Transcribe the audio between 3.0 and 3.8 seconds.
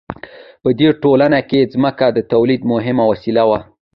وسیله وه.